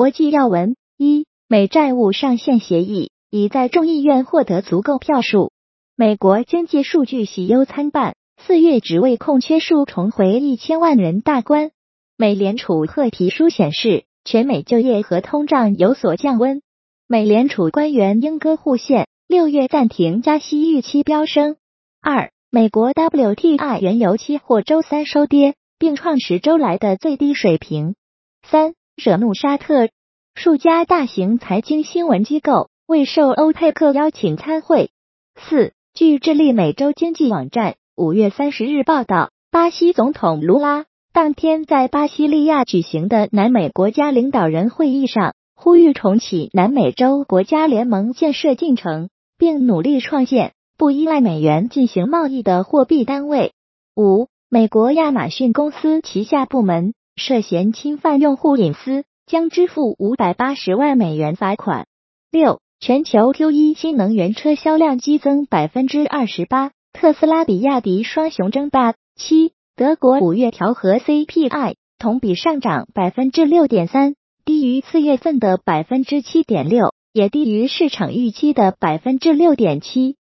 [0.00, 5.52] 国际要闻：一、美债务上限协议已在众议院获得足够票数。
[5.94, 11.70] 美国经济数据喜忧参半，四月职位空缺数重回一千万人大关。
[12.16, 16.62] 美联储褐皮书显示，全美就业和通胀有所降温。
[17.06, 21.56] 美联储官员英戈互现，六月暂停加息预期飙升。
[22.00, 27.96] 二、美国 WTI 原油期货周三收跌，并创十周来的最低水平。
[28.42, 28.72] 三、
[29.02, 29.88] 惹怒沙特，
[30.34, 34.90] 数家大型财经新闻机构未受欧佩克邀请参会。
[35.36, 40.84] 四、据智利美洲经济网站五月三十日报道，巴西总统卢拉。
[41.14, 49.08] 当天在巴西利亚举行的南美国家领导人会议上，呼吁重启南美洲国家联盟建设进程，
[49.38, 53.54] 并努力创建不依赖美元进行贸易的货币单位。
[53.96, 61.86] 五、美国亚马逊公司旗下部门涉嫌侵犯用户隐私，将支付五百八十万美元罚款。
[62.30, 68.94] 六、全球 Q 一新能源车销量激增百分之二十八，特斯拉比亚迪双雄争霸。
[69.16, 69.52] 七。
[69.76, 74.14] 德国五月调和 CPI 同比上涨百分之六点三，
[74.44, 80.16] 低于四月份的百分之七点六，也低于市场预期的百分之六点七。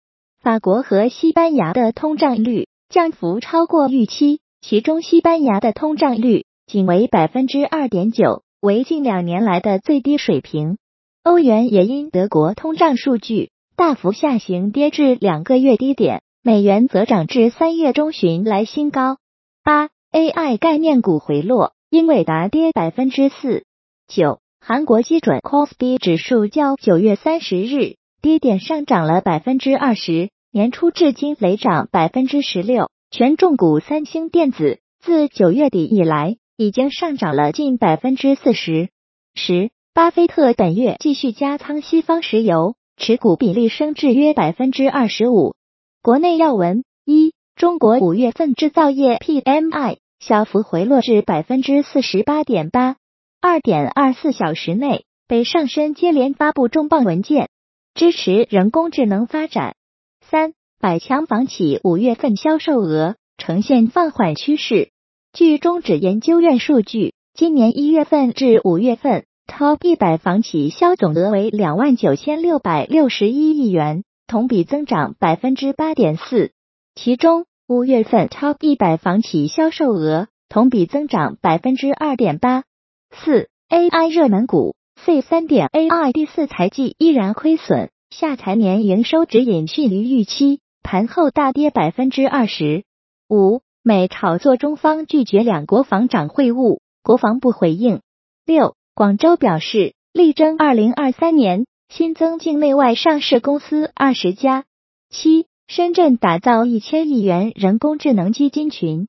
[0.43, 10.79] 法国和西班牙的通胀率降幅超过预期，其中西班牙的通胀率仅为百分之二点九，为近两年来的最低水平。
[11.23, 19.19] 欧元也因德国通胀数据大幅下行跌至两个月低点，美元则涨至三月中旬来新高。
[19.63, 23.63] 八 AI 概念股回落，英伟达跌百分之四。
[24.09, 32.91] 九韩国基准 c o s p i 指数较九月三十日低点上涨了百分之二十，年初至今累涨百分之十六。
[33.13, 38.91] 权重股三星电子自九月底以来已经上涨了近百分之四十。
[39.35, 45.55] 十巴菲特本月继续加仓西方石油，持股比例升至约百分之二十五。
[46.03, 47.35] 国内要闻一。
[47.57, 52.97] 中国五月份制造业 PMI 小幅回落至百分之四十八点八，
[53.41, 57.49] 二点二四小时内，北上深接连发布重磅文件，
[57.95, 59.75] 支持人工智能发展。
[60.21, 64.91] 三，百强房企五月份销售额呈现放缓趋势。
[65.37, 76.53] 据中指研究院数据，今年一月份至五月份，Top 一百房企销总额为两万九千六百六十一亿元，同比增长百分之八点四。
[76.95, 82.65] 其中，五月份 Top 一百房企销售额同比增长百分之二点八。
[83.11, 84.75] 四 AI 热门股
[85.05, 92.85] C 三点 AI 第四财季依然亏损，下财年营收指引逊于预期，盘后大跌百分之二十
[93.29, 93.61] 五。
[93.89, 98.01] 美炒作中方拒绝两国防长会晤，国防部回应。
[98.45, 104.65] 六广州表示力争二零二三年新增境内外上市公司二十家。
[105.09, 105.47] 七。
[105.69, 109.07] 深圳打造一千亿元人工智能基金群。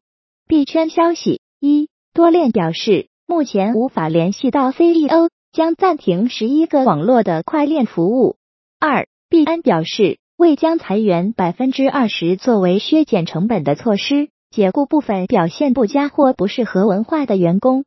[0.47, 8.35] 币圈消息：一多链表示，目前无法联系到 CEO，将暂停十一个网络的快链服务。
[8.79, 17.85] 二币安表示，未将裁员百分之二十作为削减成本的措施，解雇部分表现不佳或不适合文化的员工。